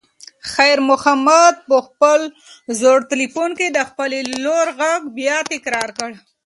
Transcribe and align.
خیر 0.51 0.77
محمد 0.89 1.55
په 1.69 1.77
خپل 1.87 2.19
زوړ 2.79 2.99
تلیفون 3.11 3.49
کې 3.59 3.67
د 3.71 3.79
خپلې 3.89 4.19
لور 4.45 4.67
غږ 4.79 5.01
بیا 5.17 5.37
تکرار 5.51 5.89
کړ. 5.97 6.11